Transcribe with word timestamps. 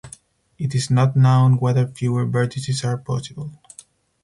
It 0.57 0.73
is 0.73 0.89
not 0.89 1.15
known 1.15 1.59
whether 1.59 1.85
fewer 1.85 2.25
vertices 2.25 2.83
are 2.83 2.97
possible. 2.97 3.51